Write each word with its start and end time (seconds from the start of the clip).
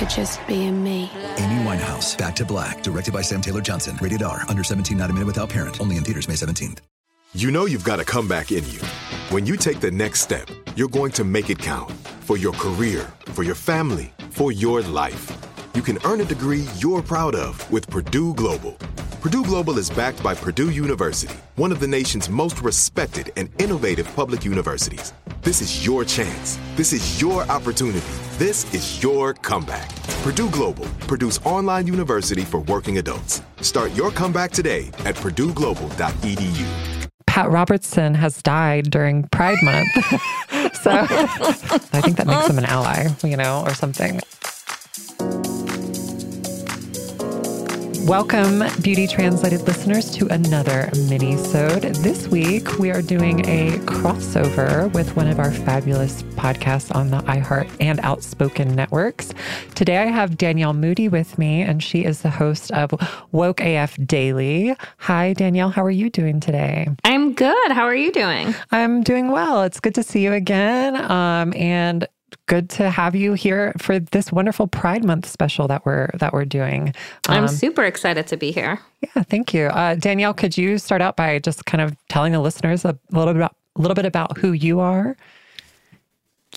for 0.00 0.06
just 0.06 0.46
being 0.46 0.82
me. 0.82 1.10
Amy 1.36 1.62
Winehouse, 1.62 2.16
Back 2.16 2.34
to 2.36 2.44
Black, 2.44 2.82
directed 2.82 3.12
by 3.12 3.20
Sam 3.20 3.42
Taylor 3.42 3.60
Johnson. 3.60 3.98
Rated 4.00 4.22
R, 4.22 4.44
under 4.48 4.64
17, 4.64 4.96
not 4.96 5.10
a 5.10 5.12
minute 5.12 5.26
without 5.26 5.50
parent. 5.50 5.78
Only 5.80 5.98
in 5.98 6.04
theaters 6.04 6.26
May 6.26 6.34
17th. 6.34 6.78
You 7.34 7.50
know 7.50 7.66
you've 7.66 7.84
got 7.84 8.00
a 8.00 8.04
comeback 8.04 8.50
in 8.50 8.66
you. 8.68 8.80
When 9.28 9.46
you 9.46 9.56
take 9.56 9.78
the 9.80 9.90
next 9.90 10.20
step, 10.20 10.48
you're 10.74 10.88
going 10.88 11.12
to 11.12 11.24
make 11.24 11.50
it 11.50 11.58
count 11.58 11.92
for 12.22 12.36
your 12.36 12.52
career, 12.54 13.12
for 13.26 13.44
your 13.44 13.54
family, 13.54 14.12
for 14.30 14.52
your 14.52 14.80
life. 14.82 15.30
You 15.74 15.82
can 15.82 15.98
earn 16.04 16.20
a 16.20 16.24
degree 16.24 16.66
you're 16.78 17.02
proud 17.02 17.34
of 17.34 17.70
with 17.70 17.88
Purdue 17.88 18.34
Global. 18.34 18.76
Purdue 19.20 19.44
Global 19.44 19.76
is 19.76 19.90
backed 19.90 20.22
by 20.22 20.34
Purdue 20.34 20.70
University, 20.70 21.36
one 21.56 21.72
of 21.72 21.78
the 21.78 21.86
nation's 21.86 22.30
most 22.30 22.62
respected 22.62 23.30
and 23.36 23.50
innovative 23.60 24.10
public 24.16 24.46
universities. 24.46 25.12
This 25.42 25.60
is 25.60 25.84
your 25.84 26.06
chance. 26.06 26.58
This 26.74 26.94
is 26.94 27.20
your 27.20 27.42
opportunity. 27.50 28.00
This 28.38 28.72
is 28.72 29.02
your 29.02 29.34
comeback. 29.34 29.94
Purdue 30.22 30.48
Global, 30.48 30.86
Purdue's 31.06 31.36
online 31.44 31.86
university 31.86 32.46
for 32.46 32.60
working 32.60 32.96
adults. 32.96 33.42
Start 33.60 33.94
your 33.94 34.10
comeback 34.10 34.52
today 34.52 34.86
at 35.04 35.16
purdueglobal.edu. 35.16 37.08
Pat 37.26 37.50
Robertson 37.50 38.14
has 38.14 38.42
died 38.42 38.90
during 38.90 39.28
Pride 39.28 39.58
Month. 39.62 39.92
so 40.82 40.90
I 40.90 42.00
think 42.00 42.16
that 42.16 42.26
makes 42.26 42.48
him 42.48 42.56
an 42.56 42.64
ally, 42.64 43.08
you 43.22 43.36
know, 43.36 43.64
or 43.66 43.74
something. 43.74 44.20
Welcome, 48.10 48.64
Beauty 48.82 49.06
Translated 49.06 49.60
listeners, 49.68 50.10
to 50.16 50.26
another 50.26 50.90
mini-sode. 51.08 51.94
This 51.94 52.26
week, 52.26 52.76
we 52.80 52.90
are 52.90 53.02
doing 53.02 53.48
a 53.48 53.78
crossover 53.86 54.92
with 54.92 55.14
one 55.14 55.28
of 55.28 55.38
our 55.38 55.52
fabulous 55.52 56.24
podcasts 56.34 56.92
on 56.92 57.12
the 57.12 57.18
iHeart 57.18 57.70
and 57.78 58.00
Outspoken 58.00 58.74
networks. 58.74 59.32
Today, 59.76 59.98
I 59.98 60.06
have 60.06 60.36
Danielle 60.36 60.72
Moodie 60.72 61.08
with 61.08 61.38
me, 61.38 61.62
and 61.62 61.80
she 61.84 62.04
is 62.04 62.22
the 62.22 62.30
host 62.30 62.72
of 62.72 62.92
Woke 63.30 63.60
AF 63.60 63.96
Daily. 64.04 64.74
Hi, 64.98 65.32
Danielle. 65.32 65.70
How 65.70 65.84
are 65.84 65.88
you 65.88 66.10
doing 66.10 66.40
today? 66.40 66.88
I'm 67.04 67.32
good. 67.32 67.70
How 67.70 67.84
are 67.84 67.94
you 67.94 68.10
doing? 68.10 68.56
I'm 68.72 69.04
doing 69.04 69.30
well. 69.30 69.62
It's 69.62 69.78
good 69.78 69.94
to 69.94 70.02
see 70.02 70.24
you 70.24 70.32
again. 70.32 70.96
Um, 70.96 71.54
and 71.54 72.08
good 72.50 72.68
to 72.68 72.90
have 72.90 73.14
you 73.14 73.32
here 73.34 73.72
for 73.78 74.00
this 74.00 74.32
wonderful 74.32 74.66
Pride 74.66 75.04
Month 75.04 75.26
special 75.28 75.68
that 75.68 75.86
we're 75.86 76.10
that 76.18 76.32
we're 76.32 76.44
doing. 76.44 76.92
I'm 77.28 77.44
Um, 77.44 77.48
super 77.48 77.84
excited 77.84 78.26
to 78.26 78.36
be 78.36 78.50
here. 78.50 78.80
yeah, 79.02 79.22
thank 79.22 79.54
you, 79.54 79.66
uh, 79.66 79.94
Danielle. 79.94 80.34
Could 80.34 80.58
you 80.58 80.76
start 80.78 81.00
out 81.00 81.14
by 81.16 81.38
just 81.38 81.64
kind 81.66 81.80
of 81.80 81.96
telling 82.08 82.32
the 82.32 82.40
listeners 82.40 82.84
a 82.84 82.98
little 83.12 83.32
bit 83.32 83.36
about 83.40 83.54
a 83.76 83.80
little 83.80 83.94
bit 83.94 84.04
about 84.04 84.36
who 84.38 84.50
you 84.52 84.80
are? 84.80 85.16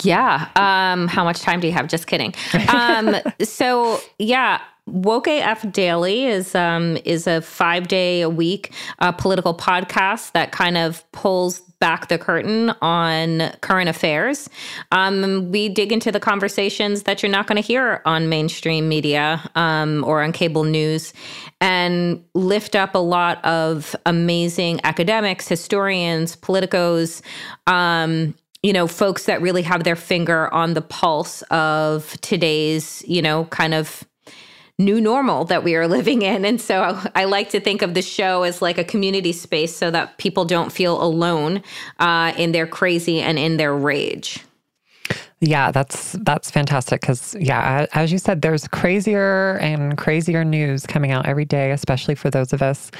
Yeah. 0.02 0.48
Um, 0.56 1.06
how 1.06 1.22
much 1.22 1.40
time 1.40 1.60
do 1.60 1.68
you 1.68 1.72
have? 1.72 1.86
Just 1.86 2.08
kidding. 2.08 2.34
Um, 2.68 3.14
so 3.44 4.00
yeah, 4.18 4.60
Woke 4.86 5.28
AF 5.28 5.70
Daily 5.72 6.24
is 6.26 6.54
um, 6.56 6.98
is 7.04 7.26
a 7.28 7.40
five 7.40 7.86
day 7.88 8.20
a 8.22 8.28
week 8.28 8.72
uh, 8.98 9.12
political 9.12 9.54
podcast 9.56 10.32
that 10.32 10.50
kind 10.50 10.76
of 10.76 11.10
pulls 11.12 11.60
back 11.84 12.08
the 12.08 12.16
curtain 12.16 12.70
on 12.80 13.50
current 13.60 13.90
affairs. 13.90 14.48
Um, 14.90 15.52
we 15.52 15.68
dig 15.68 15.92
into 15.92 16.10
the 16.10 16.18
conversations 16.18 17.02
that 17.02 17.22
you're 17.22 17.30
not 17.30 17.46
going 17.46 17.60
to 17.60 17.66
hear 17.66 18.00
on 18.06 18.30
mainstream 18.30 18.88
media 18.88 19.42
um, 19.54 20.02
or 20.06 20.22
on 20.22 20.32
cable 20.32 20.64
news, 20.64 21.12
and 21.60 22.24
lift 22.32 22.74
up 22.74 22.94
a 22.94 23.04
lot 23.16 23.44
of 23.44 23.94
amazing 24.06 24.80
academics, 24.82 25.46
historians, 25.46 26.36
politicos. 26.36 27.20
Um, 27.66 28.34
you 28.62 28.72
know, 28.72 28.86
folks 28.86 29.26
that 29.26 29.42
really 29.42 29.60
have 29.60 29.84
their 29.84 29.94
finger 29.94 30.52
on 30.54 30.72
the 30.72 30.80
pulse 30.80 31.42
of 31.50 32.18
today's, 32.22 33.04
you 33.06 33.20
know, 33.20 33.44
kind 33.44 33.74
of 33.74 34.02
new 34.78 35.00
normal 35.00 35.44
that 35.46 35.64
we 35.64 35.74
are 35.74 35.86
living 35.98 36.22
in. 36.22 36.44
And 36.44 36.60
so 36.60 37.00
I 37.14 37.24
like 37.24 37.50
to 37.50 37.60
think 37.60 37.82
of 37.82 37.94
the 37.94 38.02
show 38.02 38.42
as 38.42 38.62
like 38.62 38.78
a 38.78 38.84
community 38.84 39.32
space 39.32 39.74
so 39.74 39.90
that 39.90 40.18
people 40.18 40.44
don't 40.44 40.72
feel 40.72 41.02
alone 41.02 41.62
uh, 41.98 42.32
in 42.36 42.52
their 42.52 42.66
crazy 42.66 43.20
and 43.20 43.38
in 43.38 43.56
their 43.56 43.74
rage. 43.74 44.40
Yeah, 45.40 45.72
that's 45.72 46.12
that's 46.22 46.50
fantastic 46.50 47.02
because 47.02 47.36
yeah, 47.38 47.86
as 47.92 48.10
you 48.10 48.16
said, 48.16 48.40
there's 48.40 48.66
crazier 48.68 49.58
and 49.58 49.98
crazier 49.98 50.42
news 50.42 50.86
coming 50.86 51.10
out 51.10 51.26
every 51.26 51.44
day, 51.44 51.70
especially 51.70 52.14
for 52.14 52.30
those 52.30 52.54
of 52.54 52.62
us 52.62 52.90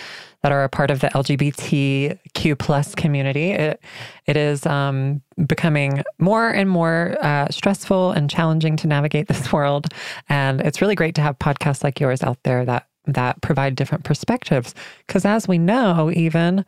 that 0.44 0.52
are 0.52 0.62
a 0.62 0.68
part 0.68 0.90
of 0.90 1.00
the 1.00 1.06
LGBTQ 1.08 2.58
plus 2.58 2.94
community. 2.94 3.52
It 3.52 3.80
it 4.26 4.36
is 4.36 4.66
um, 4.66 5.22
becoming 5.46 6.04
more 6.18 6.50
and 6.50 6.68
more 6.68 7.16
uh, 7.22 7.48
stressful 7.48 8.12
and 8.12 8.28
challenging 8.28 8.76
to 8.76 8.86
navigate 8.86 9.26
this 9.28 9.50
world, 9.52 9.86
and 10.28 10.60
it's 10.60 10.82
really 10.82 10.94
great 10.94 11.14
to 11.14 11.22
have 11.22 11.38
podcasts 11.38 11.82
like 11.82 11.98
yours 11.98 12.22
out 12.22 12.42
there 12.42 12.66
that 12.66 12.86
that 13.06 13.40
provide 13.40 13.74
different 13.74 14.04
perspectives. 14.04 14.74
Because 15.06 15.24
as 15.24 15.48
we 15.48 15.56
know, 15.56 16.10
even 16.14 16.66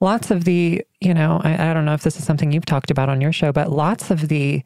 lots 0.00 0.32
of 0.32 0.42
the 0.42 0.84
you 1.00 1.14
know 1.14 1.40
I, 1.44 1.70
I 1.70 1.74
don't 1.74 1.84
know 1.84 1.94
if 1.94 2.02
this 2.02 2.16
is 2.16 2.24
something 2.24 2.50
you've 2.50 2.66
talked 2.66 2.90
about 2.90 3.08
on 3.08 3.20
your 3.20 3.32
show, 3.32 3.52
but 3.52 3.70
lots 3.70 4.10
of 4.10 4.26
the 4.26 4.64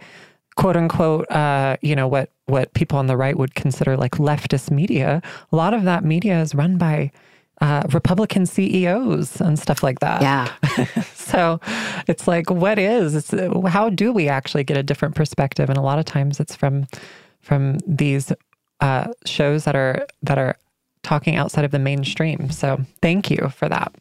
quote 0.57 0.79
unquote, 0.79 1.31
uh, 1.31 1.77
you 1.83 1.95
know, 1.95 2.09
what 2.09 2.31
what 2.47 2.73
people 2.73 2.99
on 2.99 3.07
the 3.07 3.19
right 3.19 3.37
would 3.37 3.55
consider 3.55 3.99
like 3.99 4.13
leftist 4.13 4.71
media. 4.71 5.21
A 5.53 5.57
lot 5.57 5.75
of 5.75 5.83
that 5.83 6.05
media 6.05 6.41
is 6.41 6.55
run 6.55 6.79
by 6.79 7.13
uh, 7.61 7.83
Republican 7.93 8.47
CEOs 8.47 9.41
and 9.41 9.59
stuff 9.59 9.83
like 9.83 10.01
that. 10.01 10.23
Yeah. 10.23 10.53
so 11.15 11.61
it's 12.07 12.29
like, 12.29 12.51
what 12.51 12.79
is? 12.79 13.15
It's, 13.15 13.35
how 13.69 13.91
do 13.91 14.13
we 14.13 14.29
actually 14.29 14.65
get 14.65 14.77
a 14.77 14.83
different 14.83 15.15
perspective? 15.15 15.69
And 15.69 15.79
a 15.79 15.83
lot 15.83 15.99
of 15.99 16.05
times, 16.05 16.41
it's 16.41 16.55
from 16.55 16.87
from 17.41 17.79
these 17.87 18.33
uh, 18.81 19.13
shows 19.25 19.65
that 19.65 19.77
are 19.77 20.07
that 20.23 20.39
are 20.39 20.57
talking 21.03 21.37
outside 21.37 21.65
of 21.65 21.71
the 21.71 21.79
mainstream. 21.79 22.51
So 22.51 22.85
thank 23.01 23.31
you 23.31 23.51
for 23.55 23.69
that. 23.69 23.95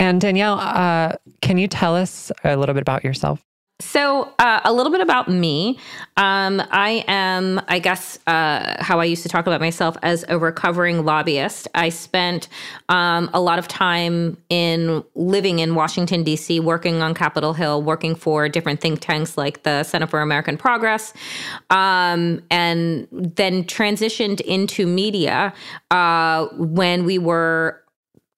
And 0.00 0.20
Danielle, 0.20 0.58
uh, 0.58 1.12
can 1.40 1.58
you 1.58 1.68
tell 1.68 1.96
us 1.96 2.30
a 2.44 2.56
little 2.56 2.74
bit 2.74 2.82
about 2.82 3.04
yourself? 3.04 3.44
So, 3.80 4.34
uh, 4.40 4.60
a 4.64 4.72
little 4.72 4.90
bit 4.90 5.00
about 5.00 5.28
me. 5.28 5.78
Um, 6.16 6.60
I 6.72 7.04
am, 7.06 7.60
I 7.68 7.78
guess, 7.78 8.18
uh, 8.26 8.82
how 8.82 8.98
I 8.98 9.04
used 9.04 9.22
to 9.22 9.28
talk 9.28 9.46
about 9.46 9.60
myself 9.60 9.96
as 10.02 10.24
a 10.28 10.36
recovering 10.36 11.04
lobbyist. 11.04 11.68
I 11.76 11.90
spent 11.90 12.48
um, 12.88 13.30
a 13.32 13.40
lot 13.40 13.60
of 13.60 13.68
time 13.68 14.36
in 14.48 15.04
living 15.14 15.60
in 15.60 15.76
Washington, 15.76 16.24
D.C., 16.24 16.58
working 16.58 17.02
on 17.02 17.14
Capitol 17.14 17.52
Hill, 17.54 17.80
working 17.80 18.16
for 18.16 18.48
different 18.48 18.80
think 18.80 18.98
tanks 18.98 19.38
like 19.38 19.62
the 19.62 19.84
Center 19.84 20.08
for 20.08 20.22
American 20.22 20.56
Progress, 20.56 21.14
um, 21.70 22.42
and 22.50 23.06
then 23.12 23.62
transitioned 23.62 24.40
into 24.40 24.86
media 24.86 25.54
uh, 25.92 26.48
when 26.56 27.04
we 27.04 27.16
were 27.16 27.80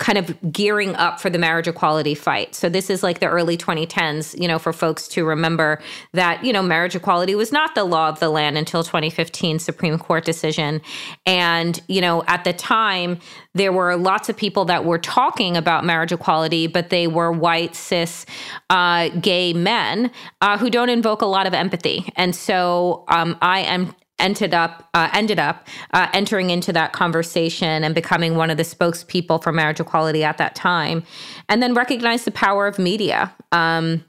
kind 0.00 0.16
of 0.16 0.34
gearing 0.50 0.96
up 0.96 1.20
for 1.20 1.28
the 1.28 1.38
marriage 1.38 1.68
equality 1.68 2.14
fight. 2.14 2.54
So 2.54 2.70
this 2.70 2.88
is 2.88 3.02
like 3.02 3.20
the 3.20 3.26
early 3.26 3.58
2010s, 3.58 4.40
you 4.40 4.48
know, 4.48 4.58
for 4.58 4.72
folks 4.72 5.06
to 5.08 5.26
remember 5.26 5.78
that, 6.14 6.42
you 6.42 6.54
know, 6.54 6.62
marriage 6.62 6.96
equality 6.96 7.34
was 7.34 7.52
not 7.52 7.74
the 7.74 7.84
law 7.84 8.08
of 8.08 8.18
the 8.18 8.30
land 8.30 8.56
until 8.56 8.82
2015 8.82 9.58
Supreme 9.58 9.98
Court 9.98 10.24
decision. 10.24 10.80
And, 11.26 11.80
you 11.86 12.00
know, 12.00 12.24
at 12.26 12.44
the 12.44 12.54
time 12.54 13.18
there 13.54 13.72
were 13.72 13.94
lots 13.94 14.30
of 14.30 14.36
people 14.38 14.64
that 14.64 14.86
were 14.86 14.98
talking 14.98 15.54
about 15.54 15.84
marriage 15.84 16.12
equality, 16.12 16.66
but 16.66 16.88
they 16.88 17.06
were 17.06 17.30
white, 17.30 17.74
cis, 17.74 18.24
uh, 18.70 19.10
gay 19.20 19.52
men 19.52 20.10
uh, 20.40 20.56
who 20.56 20.70
don't 20.70 20.88
invoke 20.88 21.20
a 21.20 21.26
lot 21.26 21.46
of 21.46 21.52
empathy. 21.52 22.10
And 22.16 22.34
so 22.34 23.04
um, 23.08 23.36
I 23.42 23.60
am 23.60 23.94
ended 24.20 24.54
up 24.54 24.88
uh, 24.94 25.08
ended 25.12 25.38
up 25.38 25.66
uh, 25.92 26.08
entering 26.12 26.50
into 26.50 26.72
that 26.72 26.92
conversation 26.92 27.82
and 27.84 27.94
becoming 27.94 28.36
one 28.36 28.50
of 28.50 28.56
the 28.56 28.62
spokespeople 28.62 29.42
for 29.42 29.52
marriage 29.52 29.80
equality 29.80 30.22
at 30.22 30.38
that 30.38 30.54
time 30.54 31.02
and 31.48 31.62
then 31.62 31.74
recognize 31.74 32.24
the 32.24 32.30
power 32.30 32.66
of 32.66 32.78
media. 32.78 33.34
Um, 33.52 34.04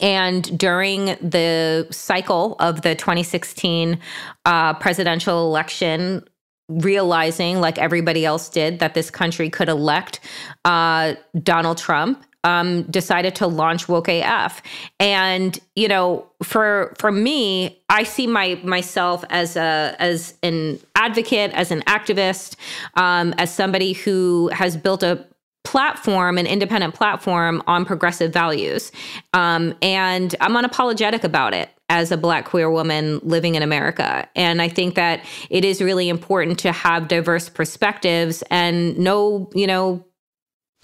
and 0.00 0.58
during 0.58 1.06
the 1.20 1.86
cycle 1.90 2.56
of 2.58 2.82
the 2.82 2.94
2016 2.94 3.98
uh, 4.44 4.74
presidential 4.74 5.46
election, 5.46 6.24
realizing, 6.68 7.60
like 7.60 7.78
everybody 7.78 8.24
else 8.24 8.48
did, 8.48 8.78
that 8.78 8.94
this 8.94 9.10
country 9.10 9.50
could 9.50 9.68
elect 9.68 10.20
uh, 10.64 11.14
Donald 11.42 11.78
Trump. 11.78 12.24
Um, 12.44 12.82
decided 12.84 13.36
to 13.36 13.46
launch 13.46 13.88
Woke 13.88 14.08
AF, 14.08 14.62
and 14.98 15.58
you 15.76 15.86
know, 15.86 16.26
for 16.42 16.92
for 16.98 17.12
me, 17.12 17.80
I 17.88 18.02
see 18.02 18.26
my 18.26 18.60
myself 18.64 19.24
as 19.30 19.56
a 19.56 19.94
as 20.00 20.34
an 20.42 20.80
advocate, 20.96 21.52
as 21.52 21.70
an 21.70 21.82
activist, 21.82 22.56
um, 22.94 23.32
as 23.38 23.54
somebody 23.54 23.92
who 23.92 24.50
has 24.52 24.76
built 24.76 25.04
a 25.04 25.24
platform, 25.64 26.38
an 26.38 26.46
independent 26.46 26.94
platform 26.94 27.62
on 27.66 27.84
progressive 27.84 28.32
values. 28.32 28.90
Um, 29.32 29.74
and 29.80 30.34
I'm 30.40 30.54
unapologetic 30.54 31.24
about 31.24 31.54
it 31.54 31.70
as 31.88 32.10
a 32.10 32.16
black 32.16 32.46
queer 32.46 32.70
woman 32.70 33.20
living 33.22 33.54
in 33.54 33.62
America. 33.62 34.28
And 34.34 34.62
I 34.62 34.68
think 34.68 34.94
that 34.94 35.24
it 35.50 35.64
is 35.64 35.80
really 35.80 36.08
important 36.08 36.58
to 36.60 36.72
have 36.72 37.06
diverse 37.06 37.48
perspectives 37.48 38.42
and 38.50 38.98
no, 38.98 39.50
you 39.54 39.66
know, 39.66 40.04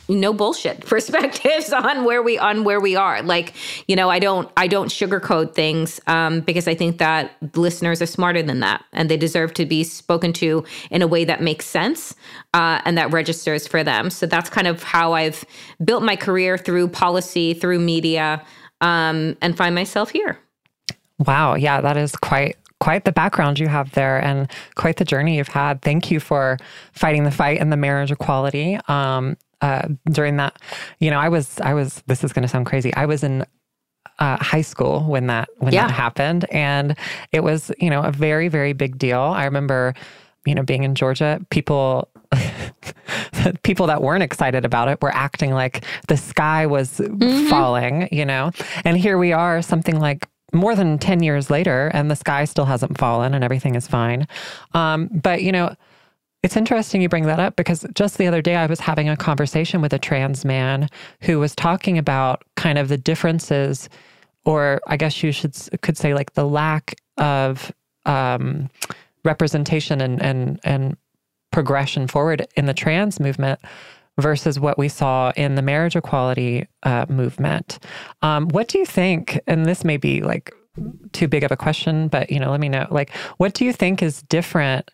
no 0.09 0.33
bullshit 0.33 0.81
perspectives 0.87 1.73
on 1.73 2.05
where 2.05 2.23
we 2.23 2.39
on 2.39 2.65
where 2.65 2.81
we 2.81 2.97
are 2.97 3.23
like 3.23 3.55
you 3.87 3.95
know 3.95 4.09
i 4.09 4.19
don't 4.19 4.51
i 4.57 4.67
don't 4.67 4.89
sugarcoat 4.89 5.55
things 5.55 6.01
um, 6.07 6.41
because 6.41 6.67
i 6.67 6.75
think 6.75 6.99
that 6.99 7.33
listeners 7.55 8.01
are 8.01 8.07
smarter 8.07 8.43
than 8.43 8.61
that 8.61 8.85
and 8.93 9.11
they 9.11 9.17
deserve 9.17 9.53
to 9.55 9.67
be 9.67 9.85
spoken 9.85 10.33
to 10.33 10.65
in 10.91 11.03
a 11.03 11.07
way 11.07 11.25
that 11.25 11.43
makes 11.43 11.67
sense 11.67 12.15
uh, 12.55 12.81
and 12.85 12.97
that 12.97 13.13
registers 13.13 13.67
for 13.67 13.85
them 13.85 14.11
so 14.11 14.27
that's 14.27 14.49
kind 14.49 14.67
of 14.67 14.83
how 14.83 15.13
i've 15.13 15.45
built 15.85 16.03
my 16.03 16.17
career 16.17 16.57
through 16.57 16.89
policy 16.89 17.55
through 17.55 17.79
media 17.79 18.45
um, 18.81 19.37
and 19.43 19.57
find 19.57 19.75
myself 19.75 20.11
here 20.11 20.39
wow 21.19 21.55
yeah 21.55 21.81
that 21.81 21.97
is 21.97 22.15
quite 22.17 22.57
quite 22.81 23.05
the 23.05 23.13
background 23.13 23.59
you 23.59 23.67
have 23.67 23.91
there 23.93 24.23
and 24.23 24.51
quite 24.77 24.97
the 24.97 25.05
journey 25.05 25.37
you've 25.37 25.49
had. 25.49 25.83
Thank 25.83 26.11
you 26.11 26.21
for 26.21 26.59
fighting 26.93 27.25
the 27.25 27.31
fight 27.31 27.61
in 27.61 27.71
the 27.71 27.77
marriage 27.77 28.13
equality. 28.13 28.79
Um, 28.87 29.37
uh, 29.61 29.89
during 30.11 30.37
that, 30.37 30.57
you 31.01 31.11
know, 31.11 31.19
I 31.19 31.29
was, 31.29 31.61
I 31.61 31.75
was, 31.75 32.03
this 32.07 32.25
is 32.25 32.33
going 32.33 32.43
to 32.43 32.49
sound 32.49 32.67
crazy. 32.67 32.95
I 32.95 33.07
was 33.07 33.23
in 33.23 33.45
uh, 34.19 34.37
high 34.43 34.63
school 34.63 35.05
when 35.05 35.27
that, 35.29 35.49
when 35.59 35.73
yeah. 35.73 35.87
that 35.87 35.93
happened. 35.93 36.47
And 36.51 36.97
it 37.33 37.41
was, 37.41 37.71
you 37.79 37.91
know, 37.91 38.03
a 38.03 38.13
very, 38.13 38.49
very 38.49 38.73
big 38.73 38.99
deal. 38.99 39.21
I 39.21 39.45
remember, 39.45 39.95
you 40.45 40.55
know, 40.55 40.63
being 40.63 40.85
in 40.85 40.95
Georgia, 40.95 41.41
people, 41.51 42.09
people 43.63 43.87
that 43.87 44.03
weren't 44.03 44.23
excited 44.23 44.65
about 44.65 44.89
it 44.89 45.01
were 45.01 45.15
acting 45.15 45.53
like 45.53 45.85
the 46.09 46.17
sky 46.17 46.67
was 46.67 46.99
mm-hmm. 46.99 47.49
falling, 47.49 48.09
you 48.13 48.25
know, 48.25 48.51
and 48.85 48.97
here 48.97 49.19
we 49.19 49.33
are, 49.33 49.63
something 49.63 49.99
like 49.99 50.29
more 50.53 50.75
than 50.75 50.99
10 50.99 51.23
years 51.23 51.51
later, 51.51 51.91
and 51.93 52.11
the 52.11 52.17
sky 52.17 52.45
still 52.45 52.65
hasn't 52.65 52.99
fallen 52.99 53.35
and 53.35 53.45
everything 53.45 53.75
is 53.75 53.87
fine. 53.87 54.27
Um, 54.73 55.09
but, 55.09 55.43
you 55.43 55.53
know, 55.53 55.75
it's 56.43 56.57
interesting 56.57 57.03
you 57.03 57.09
bring 57.09 57.27
that 57.27 57.41
up 57.41 57.57
because 57.57 57.85
just 57.95 58.19
the 58.19 58.27
other 58.27 58.43
day 58.43 58.57
I 58.57 58.67
was 58.67 58.81
having 58.81 59.09
a 59.09 59.17
conversation 59.17 59.81
with 59.81 59.93
a 59.93 59.99
trans 59.99 60.45
man 60.45 60.89
who 61.23 61.39
was 61.39 61.55
talking 61.55 61.99
about 61.99 62.43
kind 62.57 62.79
of 62.79 62.89
the 62.89 62.97
differences, 62.97 63.89
or 64.45 64.81
I 64.87 64.97
guess 64.97 65.23
you 65.23 65.33
should 65.33 65.57
could 65.83 65.97
say 65.97 66.15
like 66.15 66.35
the 66.35 66.47
lack 66.47 66.95
of 67.17 67.73
um, 68.07 68.71
representation 69.25 70.01
and 70.01 70.23
and 70.23 70.61
and 70.63 70.97
progression 71.51 72.07
forward 72.07 72.47
in 72.57 72.67
the 72.67 72.75
trans 72.75 73.19
movement 73.19 73.59
versus 74.21 74.61
what 74.61 74.79
we 74.79 74.89
saw 74.89 75.33
in 75.37 75.55
the 75.55 75.63
marriage 75.63 75.97
equality 75.97 76.67
uh, 76.83 77.07
movement. 77.09 77.79
Um, 78.23 78.49
what 78.49 78.69
do 78.69 78.79
you 78.79 78.87
think? 78.87 79.41
And 79.47 79.65
this 79.65 79.85
may 79.85 79.97
be 79.97 80.21
like 80.21 80.53
too 81.13 81.29
big 81.29 81.43
of 81.45 81.51
a 81.51 81.57
question, 81.57 82.09
but 82.09 82.31
you 82.31 82.39
know, 82.39 82.51
let 82.51 82.61
me 82.61 82.69
know. 82.69 82.87
Like, 82.91 83.11
what 83.39 83.55
do 83.55 83.65
you 83.65 83.73
think 83.73 84.03
is 84.03 84.23
different? 84.23 84.91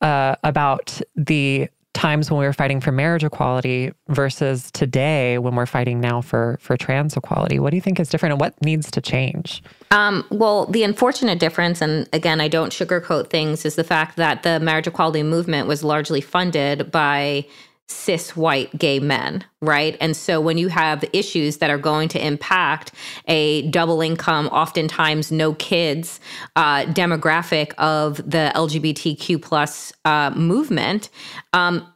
Uh, 0.00 0.36
about 0.44 1.00
the 1.16 1.68
times 1.98 2.30
when 2.30 2.38
we 2.38 2.46
were 2.46 2.52
fighting 2.52 2.80
for 2.80 2.92
marriage 2.92 3.24
equality 3.24 3.92
versus 4.06 4.70
today 4.70 5.36
when 5.38 5.56
we're 5.56 5.66
fighting 5.66 6.00
now 6.00 6.20
for 6.20 6.56
for 6.60 6.76
trans 6.76 7.16
equality. 7.16 7.58
What 7.58 7.70
do 7.70 7.76
you 7.76 7.80
think 7.80 7.98
is 7.98 8.08
different 8.08 8.34
and 8.34 8.40
what 8.40 8.54
needs 8.62 8.90
to 8.92 9.00
change? 9.00 9.62
Um, 9.90 10.24
well 10.30 10.66
the 10.66 10.84
unfortunate 10.84 11.38
difference 11.40 11.80
and 11.80 12.08
again 12.12 12.40
i 12.40 12.48
don't 12.48 12.72
sugarcoat 12.72 13.30
things 13.30 13.64
is 13.64 13.74
the 13.74 13.84
fact 13.84 14.16
that 14.16 14.42
the 14.42 14.60
marriage 14.60 14.86
equality 14.86 15.22
movement 15.22 15.66
was 15.66 15.82
largely 15.82 16.20
funded 16.20 16.92
by 16.92 17.46
cis 17.88 18.36
white 18.36 18.76
gay 18.78 19.00
men, 19.00 19.44
right? 19.62 19.96
And 20.00 20.16
so 20.16 20.40
when 20.40 20.58
you 20.58 20.68
have 20.68 21.04
issues 21.12 21.58
that 21.58 21.70
are 21.70 21.78
going 21.78 22.08
to 22.10 22.24
impact 22.24 22.92
a 23.26 23.68
double 23.70 24.00
income, 24.02 24.48
oftentimes 24.48 25.32
no 25.32 25.54
kids 25.54 26.20
uh, 26.56 26.84
demographic 26.84 27.72
of 27.78 28.16
the 28.16 28.52
LGBTQ 28.54 29.40
plus 29.40 29.92
uh, 30.04 30.30
movement, 30.36 31.08
um, 31.52 31.86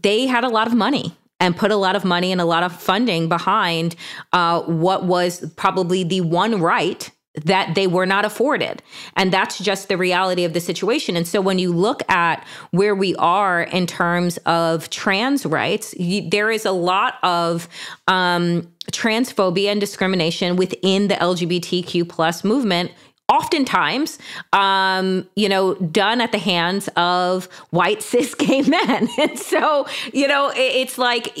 they 0.00 0.26
had 0.26 0.44
a 0.44 0.48
lot 0.48 0.66
of 0.66 0.74
money 0.74 1.16
and 1.40 1.56
put 1.56 1.72
a 1.72 1.76
lot 1.76 1.96
of 1.96 2.04
money 2.04 2.30
and 2.30 2.40
a 2.40 2.44
lot 2.44 2.62
of 2.62 2.72
funding 2.72 3.28
behind 3.28 3.96
uh, 4.32 4.62
what 4.62 5.04
was 5.04 5.44
probably 5.56 6.04
the 6.04 6.20
one 6.20 6.60
right 6.60 7.10
that 7.34 7.74
they 7.74 7.86
were 7.86 8.04
not 8.04 8.24
afforded. 8.24 8.82
And 9.16 9.32
that's 9.32 9.58
just 9.58 9.88
the 9.88 9.96
reality 9.96 10.44
of 10.44 10.52
the 10.52 10.60
situation. 10.60 11.16
And 11.16 11.26
so 11.26 11.40
when 11.40 11.58
you 11.58 11.72
look 11.72 12.02
at 12.10 12.46
where 12.72 12.94
we 12.94 13.14
are 13.16 13.62
in 13.62 13.86
terms 13.86 14.36
of 14.44 14.90
trans 14.90 15.46
rights, 15.46 15.94
you, 15.98 16.28
there 16.28 16.50
is 16.50 16.66
a 16.66 16.72
lot 16.72 17.14
of 17.22 17.68
um, 18.06 18.70
transphobia 18.90 19.68
and 19.68 19.80
discrimination 19.80 20.56
within 20.56 21.08
the 21.08 21.14
LGBTQ 21.14 22.08
plus 22.08 22.44
movement 22.44 22.92
oftentimes, 23.28 24.18
um, 24.52 25.26
you 25.36 25.48
know, 25.48 25.74
done 25.74 26.20
at 26.20 26.32
the 26.32 26.38
hands 26.38 26.88
of 26.96 27.46
white 27.70 28.02
cis 28.12 28.34
gay 28.34 28.62
men. 28.62 29.08
And 29.22 29.38
so, 29.38 29.86
you 30.12 30.26
know, 30.26 30.52
it's 30.54 30.98
like 30.98 31.32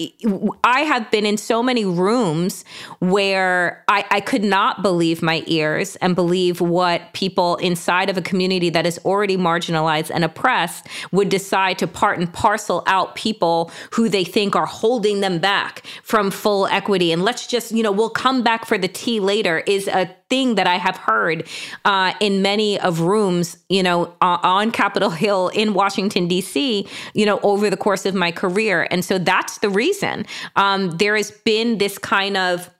I 0.62 0.80
have 0.80 1.10
been 1.10 1.26
in 1.26 1.36
so 1.36 1.62
many 1.62 1.84
rooms 1.84 2.64
where 3.00 3.84
I, 3.88 4.04
I 4.10 4.20
could 4.20 4.44
not 4.44 4.82
believe 4.82 5.20
my 5.20 5.42
ears 5.46 5.96
and 5.96 6.14
believe 6.14 6.60
what 6.60 7.12
people 7.12 7.56
inside 7.56 8.08
of 8.08 8.16
a 8.16 8.22
community 8.22 8.70
that 8.70 8.86
is 8.86 9.00
already 9.04 9.36
marginalized 9.36 10.12
and 10.14 10.24
oppressed 10.24 10.86
would 11.10 11.28
decide 11.28 11.78
to 11.78 11.88
part 11.88 12.18
and 12.18 12.32
parcel 12.32 12.84
out 12.86 13.16
people 13.16 13.72
who 13.92 14.08
they 14.08 14.22
think 14.22 14.54
are 14.54 14.66
holding 14.66 15.20
them 15.20 15.40
back 15.40 15.82
from 16.04 16.30
full 16.30 16.66
equity. 16.68 17.10
And 17.10 17.24
let's 17.24 17.46
just, 17.46 17.72
you 17.72 17.82
know, 17.82 17.92
we'll 17.92 18.10
come 18.10 18.42
back 18.42 18.64
for 18.64 18.78
the 18.78 18.88
tea 18.88 19.18
later 19.18 19.64
is 19.66 19.88
a 19.88 20.14
thing 20.32 20.54
that 20.54 20.66
I 20.66 20.78
have 20.78 20.96
heard 20.96 21.46
uh, 21.84 22.14
in 22.18 22.40
many 22.40 22.80
of 22.80 23.00
rooms, 23.00 23.58
you 23.68 23.82
know, 23.82 24.14
on 24.22 24.70
Capitol 24.70 25.10
Hill 25.10 25.48
in 25.48 25.74
Washington, 25.74 26.26
D.C., 26.26 26.88
you 27.12 27.26
know, 27.26 27.38
over 27.42 27.68
the 27.68 27.76
course 27.76 28.06
of 28.06 28.14
my 28.14 28.32
career. 28.32 28.88
And 28.90 29.04
so 29.04 29.18
that's 29.18 29.58
the 29.58 29.68
reason. 29.68 30.24
Um, 30.56 30.92
there 30.92 31.16
has 31.16 31.30
been 31.30 31.76
this 31.76 31.98
kind 31.98 32.38
of, 32.38 32.70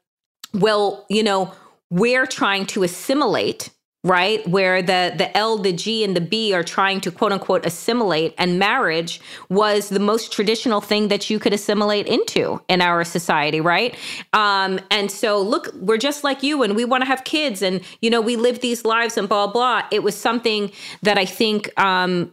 well, 0.55 1.05
you 1.11 1.23
know, 1.23 1.53
we're 1.91 2.25
trying 2.25 2.65
to 2.69 2.85
assimilate 2.85 3.69
right? 4.05 4.47
Where 4.49 4.83
the 4.83 5.15
the 5.17 5.37
L 5.37 5.59
the 5.59 5.73
G 5.73 6.03
and 6.03 6.17
the 6.17 6.21
B 6.21 6.53
are 6.53 6.65
trying 6.65 7.01
to 7.03 7.11
quote 7.13 7.31
unquote 7.31 7.65
assimilate 7.65 8.35
and 8.37 8.59
marriage 8.59 9.21
was 9.49 9.91
the 9.91 10.01
most 10.01 10.33
traditional 10.33 10.81
thing 10.81 11.09
that 11.09 11.31
you 11.31 11.39
could 11.39 11.53
assimilate 11.53 12.07
into 12.07 12.61
in 12.69 12.81
our 12.81 13.05
society 13.05 13.61
right? 13.61 13.97
Um 14.33 14.81
and 14.91 15.11
so 15.11 15.41
look 15.41 15.73
we're 15.75 15.99
just 15.99 16.25
like 16.25 16.43
you 16.43 16.63
and 16.63 16.75
we 16.75 16.85
want 16.85 17.03
to 17.03 17.07
have 17.07 17.23
kids 17.25 17.63
and 17.63 17.81
you 18.01 18.11
know 18.11 18.21
we 18.21 18.37
live 18.37 18.61
these 18.61 18.85
lives 18.85 19.17
and 19.17 19.29
blah 19.29 19.47
blah. 19.47 19.83
It 19.93 20.03
was 20.03 20.17
something 20.17 20.73
that 21.03 21.17
I 21.17 21.25
think 21.25 21.71
um 21.81 22.33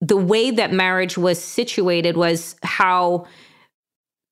the 0.00 0.16
way 0.16 0.52
that 0.52 0.72
marriage 0.72 1.18
was 1.18 1.42
situated 1.42 2.16
was 2.16 2.54
how 2.62 3.26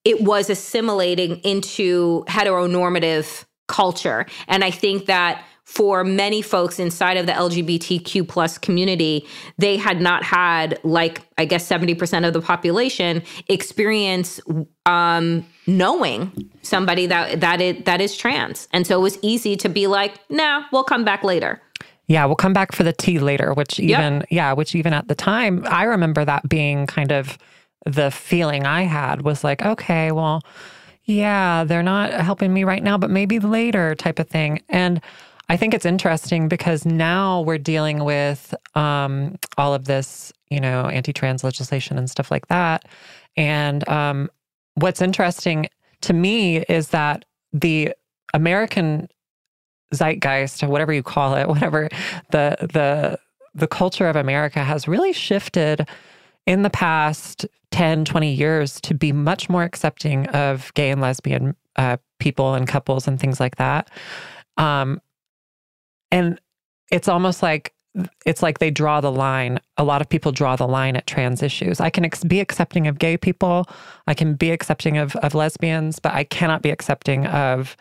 it 0.05 0.21
was 0.21 0.49
assimilating 0.49 1.39
into 1.39 2.25
heteronormative 2.29 3.45
culture. 3.67 4.25
And 4.47 4.63
I 4.63 4.71
think 4.71 5.07
that 5.07 5.45
for 5.67 6.05
many 6.05 6.43
folks 6.43 6.79
inside 6.79 7.17
of 7.17 7.27
the 7.27 7.33
LGBTQ 7.33 8.27
plus 8.29 8.57
community, 8.57 9.27
they 9.59 9.77
had 9.77 10.01
not 10.01 10.23
had, 10.23 10.79
like 10.85 11.21
I 11.37 11.45
guess, 11.45 11.67
seventy 11.67 11.95
percent 11.95 12.25
of 12.25 12.33
the 12.33 12.41
population 12.41 13.23
experience 13.49 14.41
um, 14.87 15.45
knowing 15.67 16.51
somebody 16.63 17.07
that 17.07 17.41
that 17.41 17.61
is, 17.61 17.85
that 17.85 18.01
is 18.01 18.17
trans, 18.17 18.69
and 18.73 18.87
so 18.87 18.99
it 18.99 19.03
was 19.03 19.19
easy 19.23 19.57
to 19.57 19.69
be 19.69 19.89
like, 19.89 20.15
"Nah, 20.31 20.63
we'll 20.73 20.85
come 20.85 21.05
back 21.05 21.25
later." 21.25 21.61
Yeah, 22.07 22.25
we'll 22.27 22.37
come 22.37 22.53
back 22.53 22.71
for 22.71 22.85
the 22.85 22.93
tea 22.93 23.19
later. 23.19 23.53
Which 23.53 23.81
even 23.81 24.19
yep. 24.19 24.27
yeah, 24.31 24.53
which 24.53 24.77
even 24.77 24.93
at 24.93 25.09
the 25.09 25.17
time, 25.17 25.65
I 25.69 25.83
remember 25.83 26.25
that 26.25 26.49
being 26.49 26.87
kind 26.87 27.11
of 27.11 27.37
the 27.85 28.13
feeling 28.13 28.67
I 28.67 28.83
had 28.83 29.23
was 29.23 29.43
like, 29.43 29.63
okay, 29.63 30.13
well, 30.13 30.43
yeah, 31.07 31.65
they're 31.65 31.83
not 31.83 32.13
helping 32.13 32.55
me 32.55 32.63
right 32.63 32.83
now, 32.85 32.99
but 32.99 33.11
maybe 33.11 33.41
later, 33.41 33.97
type 33.97 34.21
of 34.21 34.29
thing, 34.29 34.63
and. 34.69 35.01
I 35.49 35.57
think 35.57 35.75
it's 35.75 35.87
interesting 35.87 36.49
because 36.49 36.85
now 36.85 37.43
we're 37.43 37.59
dealing 37.59 38.05
with 38.05 38.55
um, 38.75 39.37
all 39.57 39.75
of 39.75 39.85
this, 39.85 40.33
you 40.51 40.61
know, 40.61 40.87
anti 40.87 41.13
trans 41.13 41.45
legislation 41.45 41.99
and 41.99 42.11
stuff 42.11 42.31
like 42.31 42.49
that. 42.49 42.85
And 43.37 43.89
um, 43.89 44.31
what's 44.75 45.01
interesting 45.01 45.69
to 46.03 46.13
me 46.13 46.59
is 46.69 46.89
that 46.89 47.25
the 47.53 47.93
American 48.35 49.09
zeitgeist, 49.95 50.63
or 50.63 50.69
whatever 50.69 50.93
you 50.93 51.03
call 51.03 51.35
it, 51.37 51.49
whatever 51.49 51.89
the 52.31 52.57
the 52.61 53.19
the 53.55 53.67
culture 53.67 54.09
of 54.09 54.17
America 54.17 54.63
has 54.63 54.87
really 54.87 55.13
shifted 55.13 55.89
in 56.47 56.63
the 56.63 56.71
past 56.71 57.47
10, 57.71 58.05
20 58.05 58.33
years 58.33 58.81
to 58.83 58.95
be 58.95 59.13
much 59.13 59.49
more 59.49 59.63
accepting 59.63 60.27
of 60.29 60.73
gay 60.75 60.91
and 60.91 61.01
lesbian 61.01 61.57
uh, 61.77 61.97
people 62.19 62.55
and 62.55 62.69
couples 62.69 63.09
and 63.09 63.19
things 63.19 63.41
like 63.41 63.57
that. 63.57 63.91
Um, 64.59 65.01
and 66.11 66.41
it's 66.91 67.09
almost 67.09 67.43
like 67.43 67.73
it's 68.27 68.43
like 68.43 68.59
they 68.59 68.71
draw 68.71 69.01
the 69.01 69.11
line. 69.11 69.59
A 69.79 69.85
lot 69.85 70.03
of 70.03 70.09
people 70.09 70.33
draw 70.33 70.57
the 70.57 70.69
line 70.69 70.97
at 70.97 71.07
trans 71.07 71.43
issues. 71.43 71.81
I 71.81 71.91
can 71.91 72.05
ex- 72.05 72.25
be 72.25 72.41
accepting 72.41 72.87
of 72.87 72.99
gay 72.99 73.17
people. 73.17 73.67
I 74.07 74.15
can 74.15 74.35
be 74.35 74.51
accepting 74.51 74.99
of, 74.99 75.17
of 75.17 75.35
lesbians, 75.35 75.99
but 75.99 76.13
I 76.13 76.25
cannot 76.25 76.63
be 76.63 76.71
accepting 76.71 77.27
of 77.27 77.77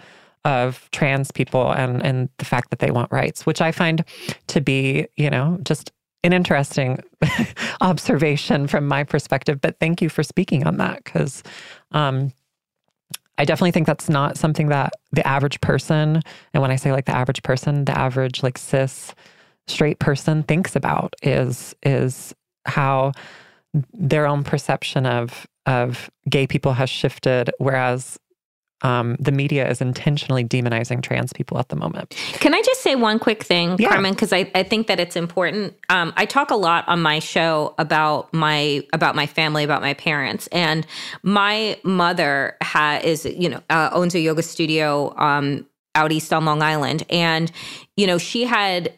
of 0.46 0.88
trans 0.92 1.32
people 1.32 1.72
and 1.72 2.06
and 2.06 2.30
the 2.38 2.46
fact 2.46 2.70
that 2.70 2.80
they 2.80 2.92
want 2.92 3.12
rights, 3.12 3.46
which 3.46 3.62
I 3.62 3.72
find 3.72 4.06
to 4.48 4.62
be, 4.62 5.08
you 5.18 5.30
know, 5.30 5.58
just 5.64 5.92
an 6.24 6.34
interesting 6.34 7.00
observation 7.82 8.68
from 8.68 8.88
my 8.88 9.04
perspective. 9.04 9.60
But 9.62 9.80
thank 9.80 10.02
you 10.02 10.10
for 10.10 10.24
speaking 10.24 10.66
on 10.66 10.78
that 10.78 11.04
because 11.04 11.44
um, 11.92 12.32
I 13.38 13.46
definitely 13.46 13.72
think 13.72 13.88
that's 13.88 14.10
not 14.10 14.38
something 14.38 14.68
that 14.70 14.94
the 15.12 15.26
average 15.28 15.60
person, 15.62 16.22
and 16.54 16.62
when 16.62 16.72
I 16.72 16.78
say 16.78 16.92
like 16.92 17.06
the 17.06 17.16
average 17.16 17.44
person, 17.44 17.86
the 17.86 17.98
average 17.98 18.44
like 18.44 18.58
cis 18.58 19.14
straight 19.68 20.00
person 20.00 20.44
thinks 20.44 20.76
about 20.76 21.16
is 21.22 21.76
is 21.84 22.34
how 22.66 23.12
their 23.94 24.26
own 24.26 24.44
perception 24.44 25.06
of 25.06 25.46
of 25.66 26.10
gay 26.30 26.48
people 26.48 26.74
has 26.74 26.90
shifted, 26.90 27.52
whereas 27.58 28.18
um, 28.86 29.16
the 29.20 29.32
media 29.32 29.68
is 29.68 29.82
intentionally 29.82 30.44
demonizing 30.44 31.02
trans 31.02 31.34
people 31.34 31.58
at 31.58 31.70
the 31.70 31.76
moment. 31.76 32.16
Can 32.34 32.54
I 32.54 32.62
just 32.62 32.82
say 32.82 32.96
one 32.96 33.18
quick 33.18 33.42
thing, 33.44 33.78
Yeah. 33.80 33.90
Carmen? 33.90 34.14
Because 34.14 34.32
I, 34.32 34.52
I 34.54 34.62
think 34.62 34.86
that 34.88 35.00
it's 35.00 35.16
important. 35.16 35.74
Um, 35.90 36.14
I 36.16 36.26
talk 36.26 36.52
a 36.52 36.56
lot 36.56 36.88
on 36.88 37.02
my 37.02 37.18
show 37.18 37.74
about 37.80 38.32
my 38.32 38.84
about 38.94 39.16
my 39.16 39.26
family, 39.26 39.64
about 39.64 39.82
my 39.82 39.96
parents, 39.96 40.46
and 40.52 40.86
my 41.24 41.80
mother 41.84 42.58
ha- 42.62 43.00
is 43.04 43.26
you 43.26 43.50
know 43.50 43.62
uh, 43.72 43.90
owns 43.92 44.14
a 44.14 44.20
yoga 44.20 44.44
studio 44.44 45.16
um, 45.18 45.66
out 45.96 46.12
east 46.12 46.32
on 46.32 46.46
Long 46.46 46.62
Island, 46.62 47.06
and 47.10 47.52
you 47.98 48.06
know 48.06 48.20
she 48.20 48.44
had 48.44 48.94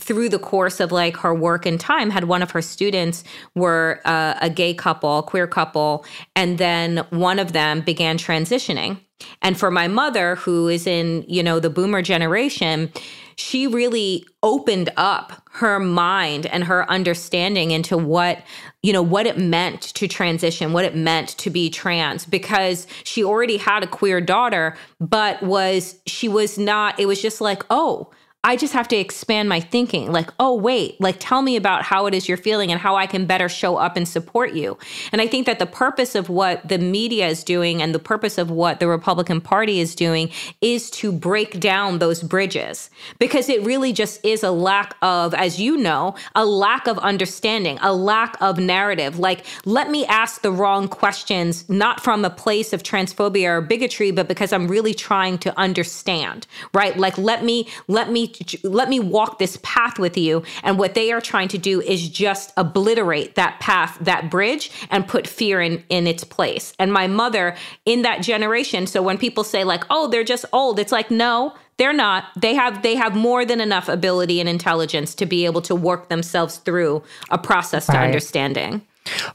through 0.00 0.28
the 0.28 0.40
course 0.40 0.80
of 0.80 0.90
like 0.90 1.16
her 1.18 1.32
work 1.32 1.66
and 1.66 1.78
time 1.78 2.10
had 2.10 2.24
one 2.24 2.42
of 2.42 2.50
her 2.50 2.60
students 2.62 3.22
were 3.54 4.00
uh, 4.04 4.34
a 4.40 4.50
gay 4.50 4.74
couple 4.74 5.22
queer 5.22 5.46
couple 5.46 6.04
and 6.34 6.58
then 6.58 6.98
one 7.10 7.38
of 7.38 7.52
them 7.52 7.80
began 7.80 8.18
transitioning 8.18 8.98
and 9.42 9.58
for 9.58 9.70
my 9.70 9.88
mother 9.88 10.36
who 10.36 10.68
is 10.68 10.86
in 10.86 11.24
you 11.28 11.42
know 11.42 11.60
the 11.60 11.70
boomer 11.70 12.02
generation 12.02 12.90
she 13.36 13.66
really 13.66 14.24
opened 14.42 14.90
up 14.96 15.42
her 15.52 15.80
mind 15.80 16.46
and 16.46 16.64
her 16.64 16.88
understanding 16.90 17.70
into 17.70 17.96
what 17.96 18.42
you 18.82 18.92
know 18.92 19.02
what 19.02 19.26
it 19.26 19.38
meant 19.38 19.82
to 19.82 20.08
transition 20.08 20.72
what 20.72 20.84
it 20.84 20.94
meant 20.94 21.28
to 21.30 21.50
be 21.50 21.70
trans 21.70 22.26
because 22.26 22.86
she 23.04 23.24
already 23.24 23.56
had 23.56 23.82
a 23.82 23.86
queer 23.86 24.20
daughter 24.20 24.76
but 25.00 25.42
was 25.42 25.98
she 26.06 26.28
was 26.28 26.58
not 26.58 26.98
it 26.98 27.06
was 27.06 27.20
just 27.20 27.40
like 27.40 27.62
oh 27.70 28.10
I 28.44 28.56
just 28.56 28.74
have 28.74 28.88
to 28.88 28.96
expand 28.96 29.48
my 29.48 29.58
thinking. 29.58 30.12
Like, 30.12 30.30
oh, 30.38 30.54
wait, 30.54 31.00
like 31.00 31.16
tell 31.18 31.40
me 31.40 31.56
about 31.56 31.82
how 31.82 32.04
it 32.06 32.12
is 32.12 32.28
you're 32.28 32.36
feeling 32.36 32.70
and 32.70 32.78
how 32.78 32.94
I 32.94 33.06
can 33.06 33.24
better 33.24 33.48
show 33.48 33.76
up 33.76 33.96
and 33.96 34.06
support 34.06 34.52
you. 34.52 34.76
And 35.12 35.22
I 35.22 35.26
think 35.26 35.46
that 35.46 35.58
the 35.58 35.66
purpose 35.66 36.14
of 36.14 36.28
what 36.28 36.68
the 36.68 36.76
media 36.76 37.26
is 37.26 37.42
doing 37.42 37.80
and 37.80 37.94
the 37.94 37.98
purpose 37.98 38.36
of 38.36 38.50
what 38.50 38.80
the 38.80 38.86
Republican 38.86 39.40
Party 39.40 39.80
is 39.80 39.94
doing 39.94 40.30
is 40.60 40.90
to 40.90 41.10
break 41.10 41.58
down 41.58 41.98
those 42.00 42.22
bridges 42.22 42.90
because 43.18 43.48
it 43.48 43.62
really 43.64 43.94
just 43.94 44.22
is 44.24 44.42
a 44.42 44.50
lack 44.50 44.94
of, 45.00 45.32
as 45.32 45.58
you 45.58 45.78
know, 45.78 46.14
a 46.34 46.44
lack 46.44 46.86
of 46.86 46.98
understanding, 46.98 47.78
a 47.80 47.94
lack 47.94 48.36
of 48.42 48.58
narrative. 48.58 49.18
Like, 49.18 49.46
let 49.64 49.88
me 49.88 50.04
ask 50.04 50.42
the 50.42 50.52
wrong 50.52 50.86
questions, 50.86 51.66
not 51.70 52.02
from 52.02 52.26
a 52.26 52.30
place 52.30 52.74
of 52.74 52.82
transphobia 52.82 53.48
or 53.48 53.60
bigotry, 53.62 54.10
but 54.10 54.28
because 54.28 54.52
I'm 54.52 54.68
really 54.68 54.92
trying 54.92 55.38
to 55.38 55.58
understand, 55.58 56.46
right? 56.74 56.94
Like, 56.98 57.16
let 57.16 57.42
me, 57.42 57.68
let 57.88 58.10
me, 58.10 58.33
let 58.62 58.88
me 58.88 59.00
walk 59.00 59.38
this 59.38 59.58
path 59.62 59.98
with 59.98 60.16
you. 60.16 60.42
And 60.62 60.78
what 60.78 60.94
they 60.94 61.12
are 61.12 61.20
trying 61.20 61.48
to 61.48 61.58
do 61.58 61.80
is 61.80 62.08
just 62.08 62.52
obliterate 62.56 63.34
that 63.34 63.60
path, 63.60 63.98
that 64.00 64.30
bridge, 64.30 64.70
and 64.90 65.06
put 65.06 65.26
fear 65.26 65.60
in, 65.60 65.82
in 65.88 66.06
its 66.06 66.24
place. 66.24 66.72
And 66.78 66.92
my 66.92 67.06
mother 67.06 67.56
in 67.84 68.02
that 68.02 68.22
generation, 68.22 68.86
so 68.86 69.02
when 69.02 69.18
people 69.18 69.44
say, 69.44 69.64
like, 69.64 69.84
oh, 69.90 70.08
they're 70.08 70.24
just 70.24 70.44
old, 70.52 70.78
it's 70.78 70.92
like, 70.92 71.10
no, 71.10 71.54
they're 71.76 71.92
not 71.92 72.26
they 72.36 72.54
have 72.54 72.84
they 72.84 72.94
have 72.94 73.16
more 73.16 73.44
than 73.44 73.60
enough 73.60 73.88
ability 73.88 74.38
and 74.38 74.48
intelligence 74.48 75.12
to 75.12 75.26
be 75.26 75.44
able 75.44 75.60
to 75.60 75.74
work 75.74 76.08
themselves 76.08 76.58
through 76.58 77.02
a 77.30 77.38
process 77.38 77.86
to 77.86 77.96
understanding 77.98 78.80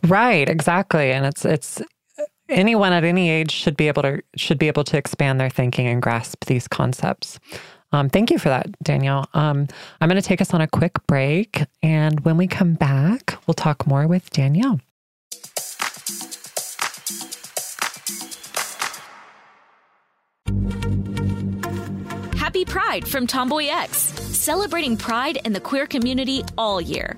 Right, 0.08 0.50
exactly. 0.50 1.12
And 1.12 1.26
it's 1.26 1.46
it's 1.46 1.82
anyone 2.48 2.94
at 2.94 3.04
any 3.04 3.30
age 3.30 3.52
should 3.52 3.78
be 3.78 3.88
able 3.88 4.02
to 4.04 4.22
should 4.36 4.58
be 4.58 4.68
able 4.68 4.84
to 4.86 4.98
expand 4.98 5.40
their 5.40 5.50
thinking 5.50 5.88
and 5.88 6.02
grasp 6.02 6.46
these 6.46 6.68
concepts. 6.68 7.40
Um, 7.92 8.10
thank 8.10 8.30
you 8.30 8.38
for 8.38 8.50
that, 8.50 8.68
Danielle. 8.84 9.28
Um, 9.34 9.68
I'm 10.00 10.10
going 10.10 10.22
to 10.22 10.28
take 10.28 10.42
us 10.42 10.54
on 10.54 10.62
a 10.62 10.68
quick 10.68 11.06
break, 11.08 11.64
and 11.82 12.20
when 12.22 12.38
we 12.38 12.48
come 12.48 12.74
back, 12.74 13.38
we'll 13.48 13.56
talk 13.56 13.88
more 13.88 14.08
with 14.08 14.30
Danielle. 14.30 14.80
Happy 22.38 22.66
Pride 22.66 23.08
from 23.08 23.28
Tomboy 23.28 23.68
X, 23.68 23.98
celebrating 23.98 24.98
pride 24.98 25.40
and 25.46 25.56
the 25.56 25.60
queer 25.60 25.86
community 25.86 26.44
all 26.58 26.82
year. 26.82 27.18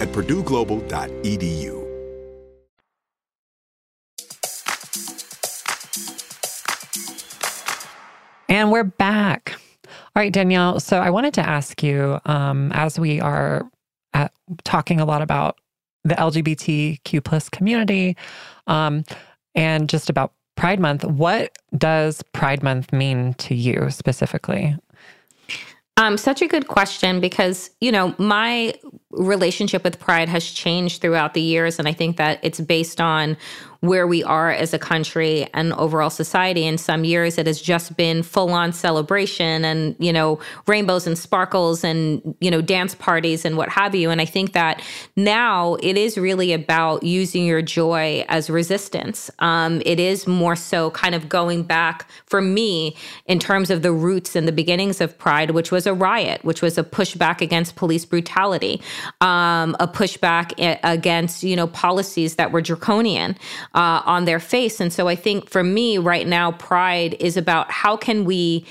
at 0.00 0.08
purdueglobal.edu. 0.08 1.84
And 8.48 8.70
we're 8.70 8.84
back. 8.84 9.58
All 9.86 10.22
right, 10.22 10.32
Danielle. 10.32 10.78
So 10.78 10.98
I 10.98 11.10
wanted 11.10 11.34
to 11.34 11.40
ask 11.40 11.82
you, 11.82 12.20
um, 12.24 12.70
as 12.72 12.98
we 12.98 13.20
are 13.20 13.68
at, 14.12 14.32
talking 14.62 15.00
a 15.00 15.04
lot 15.04 15.22
about 15.22 15.58
the 16.04 16.14
LGBTQ 16.14 17.24
plus 17.24 17.48
community, 17.48 18.16
um, 18.68 19.04
and 19.56 19.88
just 19.88 20.08
about 20.08 20.32
Pride 20.56 20.78
Month, 20.78 21.04
what 21.04 21.58
does 21.76 22.22
Pride 22.32 22.62
Month 22.62 22.92
mean 22.92 23.34
to 23.34 23.54
you 23.54 23.90
specifically? 23.90 24.76
Um, 25.96 26.16
such 26.16 26.42
a 26.42 26.46
good 26.46 26.68
question 26.68 27.20
because, 27.20 27.70
you 27.80 27.90
know, 27.90 28.14
my 28.18 28.74
relationship 29.16 29.84
with 29.84 29.98
pride 29.98 30.28
has 30.28 30.44
changed 30.44 31.00
throughout 31.00 31.34
the 31.34 31.40
years. 31.40 31.78
And 31.78 31.88
I 31.88 31.92
think 31.92 32.16
that 32.16 32.40
it's 32.42 32.60
based 32.60 33.00
on 33.00 33.36
where 33.86 34.06
we 34.06 34.24
are 34.24 34.50
as 34.50 34.72
a 34.72 34.78
country 34.78 35.46
and 35.52 35.72
overall 35.74 36.10
society. 36.10 36.64
In 36.64 36.78
some 36.78 37.04
years, 37.04 37.38
it 37.38 37.46
has 37.46 37.60
just 37.60 37.96
been 37.96 38.22
full 38.22 38.50
on 38.50 38.72
celebration 38.72 39.64
and, 39.64 39.94
you 39.98 40.12
know, 40.12 40.40
rainbows 40.66 41.06
and 41.06 41.18
sparkles 41.18 41.84
and, 41.84 42.34
you 42.40 42.50
know, 42.50 42.62
dance 42.62 42.94
parties 42.94 43.44
and 43.44 43.56
what 43.56 43.68
have 43.68 43.94
you. 43.94 44.10
And 44.10 44.20
I 44.20 44.24
think 44.24 44.52
that 44.52 44.82
now 45.16 45.74
it 45.82 45.96
is 45.96 46.16
really 46.16 46.52
about 46.52 47.02
using 47.02 47.44
your 47.44 47.62
joy 47.62 48.24
as 48.28 48.48
resistance. 48.48 49.30
Um, 49.40 49.82
it 49.84 50.00
is 50.00 50.26
more 50.26 50.56
so 50.56 50.90
kind 50.92 51.14
of 51.14 51.28
going 51.28 51.62
back 51.62 52.08
for 52.26 52.40
me 52.40 52.96
in 53.26 53.38
terms 53.38 53.70
of 53.70 53.82
the 53.82 53.92
roots 53.92 54.34
and 54.34 54.48
the 54.48 54.52
beginnings 54.52 55.00
of 55.00 55.16
Pride, 55.18 55.50
which 55.50 55.70
was 55.70 55.86
a 55.86 55.94
riot, 55.94 56.44
which 56.44 56.62
was 56.62 56.78
a 56.78 56.82
pushback 56.82 57.40
against 57.40 57.76
police 57.76 58.04
brutality, 58.04 58.80
um, 59.20 59.76
a 59.78 59.86
pushback 59.86 60.52
against, 60.82 61.42
you 61.42 61.54
know, 61.54 61.66
policies 61.66 62.36
that 62.36 62.50
were 62.50 62.62
draconian 62.62 63.36
uh, 63.74 64.02
on 64.04 64.24
their 64.24 64.40
face. 64.40 64.80
And 64.80 64.92
so 64.92 65.08
I 65.08 65.16
think 65.16 65.50
for 65.50 65.62
me 65.62 65.98
right 65.98 66.26
now, 66.26 66.52
pride 66.52 67.16
is 67.20 67.36
about 67.36 67.70
how 67.70 67.96
can 67.96 68.24
we 68.24 68.64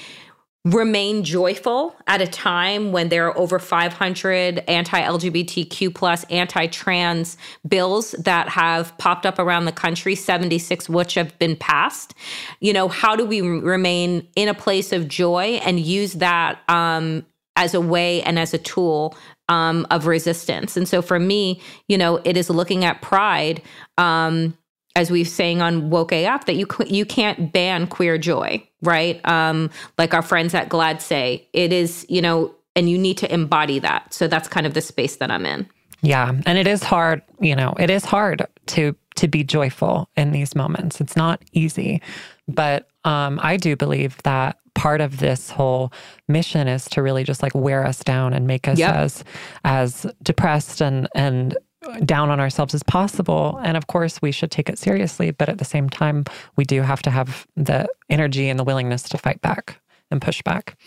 remain 0.66 1.26
joyful 1.26 1.94
at 2.08 2.22
a 2.22 2.28
time 2.28 2.94
when 2.94 3.10
there 3.10 3.28
are 3.28 3.38
over 3.38 3.60
500 3.60 4.64
anti-lgbtq 4.70 5.94
plus 5.94 6.24
anti-trans 6.26 7.36
bills 7.68 8.12
that 8.12 8.48
have 8.48 8.98
popped 8.98 9.26
up 9.26 9.40
around 9.40 9.66
the 9.66 9.74
country 9.74 10.16
76 10.16 10.88
which 10.88 11.16
have 11.16 11.38
been 11.38 11.58
passed 11.58 12.14
you 12.62 12.72
know 12.72 12.88
how 12.88 13.14
do 13.14 13.26
we 13.26 13.42
remain 13.42 14.26
in 14.38 14.48
a 14.48 14.54
place 14.54 14.94
of 14.94 15.10
joy 15.10 15.60
and 15.66 15.82
use 15.82 16.14
that 16.14 16.62
um, 16.70 17.26
as 17.58 17.74
a 17.74 17.82
way 17.82 18.22
and 18.24 18.40
as 18.40 18.54
a 18.54 18.58
tool 18.58 19.14
um, 19.50 19.86
of 19.92 20.08
resistance 20.08 20.78
and 20.78 20.88
so 20.88 21.02
for 21.02 21.20
me 21.20 21.62
you 21.90 21.98
know 21.98 22.22
it 22.24 22.38
is 22.38 22.50
looking 22.50 22.86
at 22.86 23.02
pride 23.02 23.62
um, 23.98 24.58
as 24.96 25.10
we've 25.10 25.28
saying 25.28 25.62
on 25.62 25.90
woke 25.90 26.12
af 26.12 26.46
that 26.46 26.56
you 26.56 26.68
you 26.88 27.06
can't 27.06 27.52
ban 27.52 27.88
queer 27.88 28.18
joy 28.18 28.62
right? 28.82 29.26
Um 29.26 29.70
like 29.98 30.14
our 30.14 30.22
friends 30.22 30.54
at 30.54 30.70
GLAAD 30.70 31.02
say 31.02 31.48
it 31.54 31.74
is 31.74 32.06
you 32.10 32.22
know 32.22 32.54
and 32.76 32.90
you 32.90 32.98
need 32.98 33.18
to 33.20 33.32
embody 33.34 33.80
that. 33.80 34.14
So 34.14 34.28
that's 34.28 34.48
kind 34.48 34.66
of 34.66 34.74
the 34.74 34.82
space 34.82 35.18
that 35.18 35.32
i'm 35.32 35.46
in. 35.46 35.68
Yeah 36.02 36.34
and 36.46 36.58
it 36.58 36.68
is 36.68 36.84
hard 36.84 37.22
you 37.40 37.56
know 37.56 37.74
it 37.80 37.90
is 37.90 38.06
hard 38.06 38.46
to 38.68 38.96
to 39.16 39.28
be 39.28 39.44
joyful 39.44 40.10
in 40.16 40.32
these 40.32 40.56
moments. 40.56 41.00
It's 41.02 41.16
not 41.16 41.42
easy 41.54 42.02
but 42.48 42.90
um 43.06 43.40
i 43.42 43.56
do 43.56 43.76
believe 43.76 44.22
that 44.24 44.60
part 44.76 45.02
of 45.02 45.20
this 45.20 45.50
whole 45.50 45.94
mission 46.28 46.68
is 46.68 46.86
to 46.86 47.02
really 47.02 47.24
just 47.24 47.44
like 47.44 47.54
wear 47.54 47.86
us 47.86 48.00
down 48.00 48.34
and 48.34 48.48
make 48.48 48.68
us 48.68 48.80
yep. 48.80 48.96
as 48.96 49.24
as 49.64 50.06
depressed 50.24 50.82
and 50.82 51.08
and 51.16 51.58
down 52.06 52.30
on 52.30 52.40
ourselves 52.40 52.74
as 52.74 52.84
possible. 52.84 53.60
And 53.63 53.78
of 53.78 53.88
course, 53.88 54.22
we 54.22 54.32
should 54.32 54.52
take 54.52 54.70
it 54.70 54.78
seriously. 54.78 55.32
But 55.32 55.50
at 55.50 55.58
the 55.58 55.66
same 55.66 55.90
time, 55.90 56.25
we 56.56 56.65
do 56.65 56.82
have 56.82 57.02
to 57.04 57.12
have 57.12 57.48
the 57.56 57.88
energy 58.10 58.50
and 58.50 58.60
the 58.60 58.63
willingness 58.63 59.04
to 59.10 59.17
fight 59.17 59.41
back 59.41 59.80
and 60.12 60.22
push 60.22 60.41
back 60.43 60.78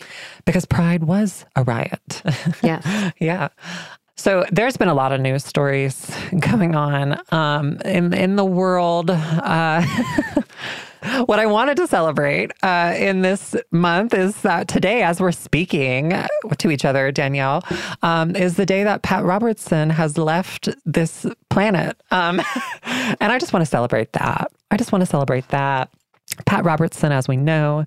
because 0.45 0.65
pride 0.65 1.03
was 1.03 1.45
a 1.55 1.63
riot. 1.63 2.21
Yeah. 2.63 3.11
yeah. 3.19 3.49
So 4.15 4.45
there's 4.51 4.77
been 4.77 4.87
a 4.87 4.95
lot 4.95 5.11
of 5.11 5.21
news 5.21 5.45
stories 5.45 6.11
going 6.39 6.75
on 6.75 7.21
um, 7.31 7.77
in 7.85 8.13
in 8.13 8.35
the 8.35 8.45
world. 8.45 9.11
Uh, 9.11 9.85
what 11.25 11.39
I 11.39 11.45
wanted 11.45 11.77
to 11.77 11.87
celebrate 11.87 12.51
uh, 12.63 12.93
in 12.97 13.21
this 13.21 13.55
month 13.71 14.13
is 14.13 14.41
that 14.41 14.67
today, 14.67 15.03
as 15.03 15.19
we're 15.19 15.31
speaking 15.31 16.13
to 16.57 16.71
each 16.71 16.85
other, 16.85 17.11
Danielle, 17.11 17.63
um, 18.01 18.35
is 18.35 18.55
the 18.55 18.65
day 18.65 18.83
that 18.83 19.01
Pat 19.03 19.23
Robertson 19.23 19.89
has 19.89 20.17
left 20.17 20.69
this 20.85 21.25
planet. 21.49 22.01
Um, 22.11 22.41
and 22.83 23.31
I 23.31 23.39
just 23.39 23.53
want 23.53 23.61
to 23.61 23.69
celebrate 23.69 24.13
that. 24.13 24.51
I 24.71 24.77
just 24.77 24.91
want 24.91 25.01
to 25.01 25.05
celebrate 25.05 25.47
that. 25.49 25.89
Pat 26.45 26.65
Robertson, 26.65 27.11
as 27.11 27.27
we 27.27 27.37
know, 27.37 27.85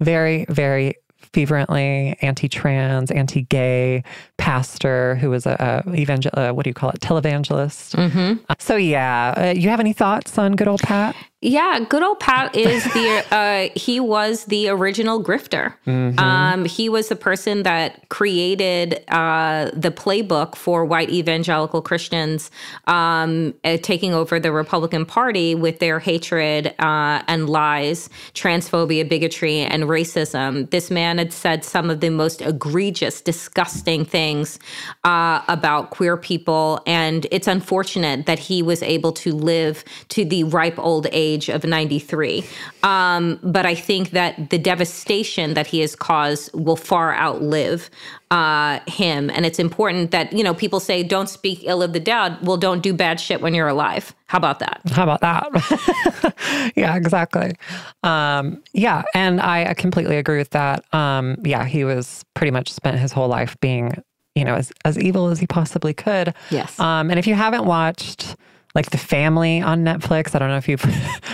very, 0.00 0.46
very 0.48 0.94
fervently 1.32 2.16
anti-trans, 2.20 3.10
anti-gay 3.10 4.02
pastor 4.38 5.16
who 5.16 5.30
was 5.30 5.46
a, 5.46 5.82
a 5.86 5.94
evangel- 5.94 6.32
uh, 6.34 6.50
what 6.50 6.64
do 6.64 6.70
you 6.70 6.74
call 6.74 6.90
it, 6.90 7.00
televangelist. 7.00 7.96
Mm-hmm. 7.96 8.44
Uh, 8.48 8.54
so 8.58 8.76
yeah, 8.76 9.34
uh, 9.36 9.58
you 9.58 9.68
have 9.68 9.80
any 9.80 9.92
thoughts 9.92 10.38
on 10.38 10.52
good 10.52 10.68
old 10.68 10.80
Pat? 10.80 11.16
Yeah, 11.44 11.80
good 11.86 12.02
old 12.02 12.20
Pat 12.20 12.56
is 12.56 12.84
the 12.84 13.24
uh, 13.30 13.78
he 13.78 14.00
was 14.00 14.46
the 14.46 14.68
original 14.68 15.22
grifter. 15.22 15.74
Mm-hmm. 15.86 16.18
Um, 16.18 16.64
he 16.64 16.88
was 16.88 17.10
the 17.10 17.16
person 17.16 17.64
that 17.64 18.08
created 18.08 19.04
uh, 19.08 19.70
the 19.74 19.90
playbook 19.90 20.56
for 20.56 20.86
white 20.86 21.10
evangelical 21.10 21.82
Christians 21.82 22.50
um, 22.86 23.52
uh, 23.62 23.76
taking 23.82 24.14
over 24.14 24.40
the 24.40 24.52
Republican 24.52 25.04
Party 25.04 25.54
with 25.54 25.80
their 25.80 25.98
hatred 25.98 26.74
uh, 26.78 27.22
and 27.28 27.50
lies, 27.50 28.08
transphobia, 28.32 29.06
bigotry, 29.06 29.58
and 29.58 29.84
racism. 29.84 30.70
This 30.70 30.90
man 30.90 31.13
had 31.18 31.32
said 31.32 31.64
some 31.64 31.90
of 31.90 32.00
the 32.00 32.10
most 32.10 32.42
egregious, 32.42 33.20
disgusting 33.20 34.04
things 34.04 34.58
uh, 35.04 35.42
about 35.48 35.90
queer 35.90 36.16
people, 36.16 36.80
and 36.86 37.26
it's 37.30 37.46
unfortunate 37.46 38.26
that 38.26 38.38
he 38.38 38.62
was 38.62 38.82
able 38.82 39.12
to 39.12 39.32
live 39.32 39.84
to 40.08 40.24
the 40.24 40.44
ripe 40.44 40.78
old 40.78 41.06
age 41.12 41.48
of 41.48 41.64
93. 41.64 42.44
Um, 42.82 43.38
but 43.42 43.66
I 43.66 43.74
think 43.74 44.10
that 44.10 44.50
the 44.50 44.58
devastation 44.58 45.54
that 45.54 45.66
he 45.66 45.80
has 45.80 45.96
caused 45.96 46.52
will 46.54 46.76
far 46.76 47.14
outlive 47.14 47.90
uh, 48.30 48.80
him. 48.86 49.30
And 49.30 49.46
it's 49.46 49.58
important 49.58 50.10
that, 50.10 50.32
you 50.32 50.42
know, 50.42 50.54
people 50.54 50.80
say, 50.80 51.02
don't 51.02 51.28
speak 51.28 51.60
ill 51.64 51.82
of 51.82 51.92
the 51.92 52.00
dead. 52.00 52.38
Well, 52.42 52.56
don't 52.56 52.82
do 52.82 52.92
bad 52.92 53.20
shit 53.20 53.40
when 53.40 53.54
you're 53.54 53.68
alive. 53.68 54.14
How 54.26 54.38
about 54.38 54.58
that? 54.58 54.80
How 54.90 55.04
about 55.04 55.20
that? 55.20 56.72
yeah, 56.76 56.96
exactly. 56.96 57.54
Um, 58.02 58.62
yeah. 58.72 59.02
And 59.14 59.40
I 59.40 59.74
completely 59.74 60.16
agree 60.16 60.38
with 60.38 60.50
that. 60.50 60.84
Um, 60.94 61.36
yeah, 61.44 61.64
he 61.64 61.84
was 61.84 62.24
pretty 62.34 62.50
much 62.50 62.72
spent 62.72 62.98
his 62.98 63.12
whole 63.12 63.28
life 63.28 63.56
being, 63.60 64.02
you 64.34 64.44
know, 64.44 64.54
as, 64.54 64.72
as 64.84 64.98
evil 64.98 65.28
as 65.28 65.38
he 65.38 65.46
possibly 65.46 65.94
could. 65.94 66.34
Yes. 66.50 66.78
Um, 66.80 67.10
and 67.10 67.18
if 67.18 67.26
you 67.26 67.34
haven't 67.34 67.66
watched, 67.66 68.36
like 68.74 68.90
The 68.90 68.98
Family 68.98 69.60
on 69.60 69.84
Netflix. 69.84 70.34
I 70.34 70.38
don't 70.38 70.48
know 70.48 70.56
if 70.56 70.68
you've 70.68 70.84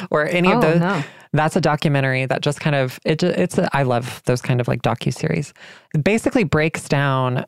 or 0.10 0.26
any 0.26 0.48
oh, 0.48 0.56
of 0.56 0.62
those. 0.62 0.80
No. 0.80 1.02
That's 1.32 1.54
a 1.54 1.60
documentary 1.60 2.26
that 2.26 2.40
just 2.42 2.60
kind 2.60 2.74
of 2.74 2.98
it. 3.04 3.22
It's 3.22 3.56
a, 3.56 3.68
I 3.76 3.84
love 3.84 4.20
those 4.24 4.42
kind 4.42 4.60
of 4.60 4.66
like 4.66 4.82
docu 4.82 5.14
series. 5.14 5.54
It 5.94 6.02
basically 6.02 6.42
breaks 6.42 6.88
down 6.88 7.44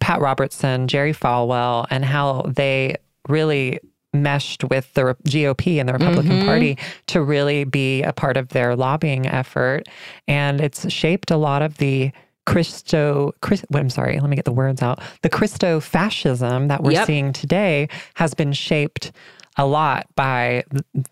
Pat 0.00 0.20
Robertson, 0.20 0.86
Jerry 0.86 1.14
Falwell, 1.14 1.86
and 1.88 2.04
how 2.04 2.42
they 2.42 2.96
really 3.28 3.80
meshed 4.12 4.64
with 4.64 4.92
the 4.92 5.16
GOP 5.26 5.80
and 5.80 5.88
the 5.88 5.94
Republican 5.94 6.32
mm-hmm. 6.32 6.46
Party 6.46 6.78
to 7.06 7.22
really 7.22 7.64
be 7.64 8.02
a 8.02 8.12
part 8.12 8.36
of 8.36 8.48
their 8.48 8.76
lobbying 8.76 9.26
effort, 9.26 9.88
and 10.28 10.60
it's 10.60 10.90
shaped 10.92 11.30
a 11.30 11.36
lot 11.38 11.62
of 11.62 11.78
the 11.78 12.12
Christo, 12.46 13.32
Christ, 13.40 13.64
I'm 13.74 13.90
sorry, 13.90 14.18
let 14.18 14.28
me 14.28 14.36
get 14.36 14.44
the 14.44 14.52
words 14.52 14.82
out. 14.82 15.00
The 15.22 15.28
Christo 15.28 15.80
fascism 15.80 16.68
that 16.68 16.82
we're 16.82 16.92
yep. 16.92 17.06
seeing 17.06 17.32
today 17.32 17.88
has 18.14 18.34
been 18.34 18.52
shaped 18.52 19.12
a 19.56 19.66
lot 19.66 20.06
by 20.16 20.64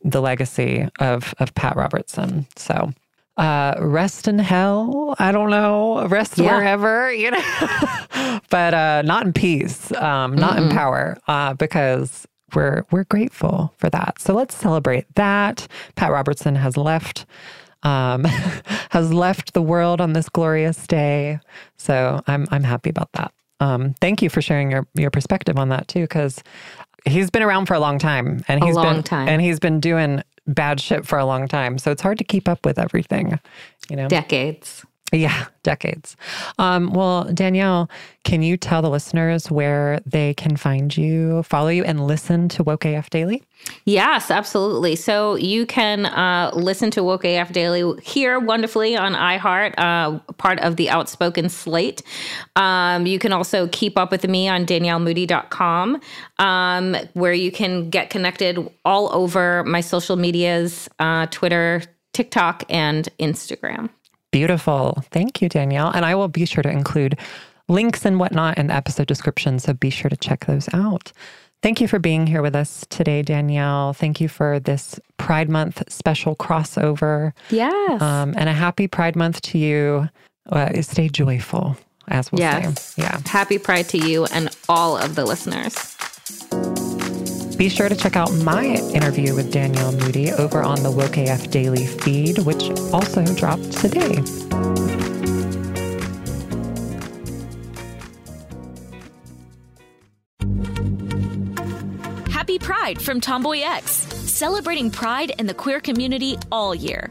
the 0.02 0.20
legacy 0.20 0.88
of, 0.98 1.34
of 1.38 1.54
Pat 1.54 1.76
Robertson. 1.76 2.46
So, 2.56 2.92
uh, 3.36 3.74
rest 3.78 4.28
in 4.28 4.38
hell. 4.38 5.14
I 5.18 5.32
don't 5.32 5.50
know. 5.50 6.06
Rest 6.08 6.36
yeah. 6.36 6.54
wherever, 6.54 7.12
you 7.12 7.30
know, 7.30 8.40
but 8.50 8.74
uh, 8.74 9.02
not 9.02 9.24
in 9.24 9.32
peace, 9.32 9.92
um, 9.92 10.34
not 10.34 10.56
mm 10.56 10.60
in 10.60 10.70
power, 10.70 11.16
uh, 11.26 11.54
because 11.54 12.26
we're 12.54 12.84
we're 12.90 13.04
grateful 13.04 13.72
for 13.78 13.88
that. 13.90 14.20
So 14.20 14.34
let's 14.34 14.54
celebrate 14.54 15.06
that. 15.14 15.66
Pat 15.96 16.12
Robertson 16.12 16.56
has 16.56 16.76
left 16.76 17.24
um, 17.82 18.24
has 18.90 19.12
left 19.12 19.54
the 19.54 19.62
world 19.62 20.00
on 20.00 20.12
this 20.12 20.28
glorious 20.28 20.86
day. 20.86 21.40
So 21.76 22.22
I'm 22.26 22.46
I'm 22.50 22.64
happy 22.64 22.90
about 22.90 23.12
that. 23.12 23.32
Um, 23.60 23.94
thank 24.00 24.22
you 24.22 24.30
for 24.30 24.42
sharing 24.42 24.70
your 24.70 24.86
your 24.94 25.10
perspective 25.10 25.58
on 25.58 25.68
that 25.68 25.88
too, 25.88 26.02
because 26.02 26.42
he's 27.06 27.30
been 27.30 27.42
around 27.42 27.66
for 27.66 27.74
a 27.74 27.80
long 27.80 27.98
time, 27.98 28.44
and 28.48 28.62
he's 28.62 28.76
been 28.76 29.02
time. 29.02 29.28
and 29.28 29.42
he's 29.42 29.58
been 29.60 29.80
doing 29.80 30.22
bad 30.46 30.80
shit 30.80 31.06
for 31.06 31.18
a 31.18 31.24
long 31.24 31.48
time. 31.48 31.78
So 31.78 31.90
it's 31.90 32.02
hard 32.02 32.18
to 32.18 32.24
keep 32.24 32.48
up 32.48 32.64
with 32.64 32.78
everything, 32.78 33.38
you 33.88 33.96
know. 33.96 34.08
Decades. 34.08 34.84
Yeah, 35.12 35.46
decades. 35.64 36.16
Um, 36.58 36.92
well, 36.92 37.24
Danielle, 37.24 37.90
can 38.22 38.42
you 38.42 38.56
tell 38.56 38.80
the 38.80 38.90
listeners 38.90 39.50
where 39.50 40.00
they 40.06 40.34
can 40.34 40.56
find 40.56 40.96
you, 40.96 41.42
follow 41.42 41.68
you, 41.68 41.82
and 41.84 42.06
listen 42.06 42.48
to 42.50 42.62
Woke 42.62 42.84
AF 42.84 43.10
Daily? 43.10 43.42
Yes, 43.84 44.30
absolutely. 44.30 44.94
So 44.94 45.34
you 45.34 45.66
can 45.66 46.06
uh, 46.06 46.52
listen 46.54 46.92
to 46.92 47.02
Woke 47.02 47.24
AF 47.24 47.50
Daily 47.52 48.00
here 48.02 48.38
wonderfully 48.38 48.96
on 48.96 49.14
iHeart, 49.14 49.74
uh, 49.78 50.18
part 50.34 50.60
of 50.60 50.76
the 50.76 50.88
Outspoken 50.90 51.48
slate. 51.48 52.02
Um, 52.54 53.06
you 53.06 53.18
can 53.18 53.32
also 53.32 53.66
keep 53.68 53.98
up 53.98 54.12
with 54.12 54.26
me 54.28 54.48
on 54.48 54.64
daniellemoodie.com, 54.64 56.00
um, 56.38 56.96
where 57.14 57.32
you 57.32 57.50
can 57.50 57.90
get 57.90 58.10
connected 58.10 58.70
all 58.84 59.12
over 59.12 59.64
my 59.64 59.80
social 59.80 60.16
medias 60.16 60.88
uh, 61.00 61.26
Twitter, 61.30 61.82
TikTok, 62.12 62.62
and 62.68 63.08
Instagram. 63.18 63.90
Beautiful. 64.30 65.02
Thank 65.10 65.42
you, 65.42 65.48
Danielle. 65.48 65.90
And 65.90 66.04
I 66.04 66.14
will 66.14 66.28
be 66.28 66.44
sure 66.44 66.62
to 66.62 66.70
include 66.70 67.18
links 67.68 68.04
and 68.04 68.18
whatnot 68.18 68.58
in 68.58 68.68
the 68.68 68.74
episode 68.74 69.06
description. 69.06 69.58
So 69.58 69.72
be 69.72 69.90
sure 69.90 70.08
to 70.08 70.16
check 70.16 70.46
those 70.46 70.68
out. 70.72 71.12
Thank 71.62 71.80
you 71.80 71.88
for 71.88 71.98
being 71.98 72.26
here 72.26 72.40
with 72.40 72.56
us 72.56 72.86
today, 72.88 73.20
Danielle. 73.20 73.92
Thank 73.92 74.20
you 74.20 74.28
for 74.28 74.60
this 74.60 74.98
Pride 75.18 75.50
Month 75.50 75.92
special 75.92 76.34
crossover. 76.34 77.32
Yes. 77.50 78.00
Um, 78.00 78.34
and 78.36 78.48
a 78.48 78.52
happy 78.52 78.88
Pride 78.88 79.14
Month 79.14 79.42
to 79.42 79.58
you. 79.58 80.08
Uh, 80.48 80.80
stay 80.80 81.08
joyful, 81.08 81.76
as 82.08 82.32
we'll 82.32 82.40
yes. 82.40 82.94
say. 82.94 83.02
Yeah. 83.02 83.20
Happy 83.26 83.58
Pride 83.58 83.88
to 83.90 83.98
you 83.98 84.24
and 84.26 84.56
all 84.68 84.96
of 84.96 85.16
the 85.16 85.26
listeners. 85.26 85.96
Be 87.60 87.68
sure 87.68 87.90
to 87.90 87.94
check 87.94 88.16
out 88.16 88.32
my 88.36 88.64
interview 88.64 89.34
with 89.34 89.52
Danielle 89.52 89.92
Moodie 89.92 90.32
over 90.32 90.62
on 90.62 90.82
the 90.82 90.90
Woke 90.90 91.18
AF 91.18 91.50
Daily 91.50 91.86
feed, 91.86 92.38
which 92.38 92.70
also 92.90 93.22
dropped 93.34 93.70
today. 93.72 94.14
Happy 102.30 102.58
Pride 102.58 102.98
from 102.98 103.20
Tomboy 103.20 103.58
X, 103.58 103.90
celebrating 103.90 104.90
pride 104.90 105.32
and 105.38 105.46
the 105.46 105.52
queer 105.52 105.80
community 105.80 106.38
all 106.50 106.74
year. 106.74 107.10